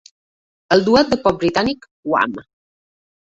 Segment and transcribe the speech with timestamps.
[0.75, 2.33] El duet de pop britànic Wham!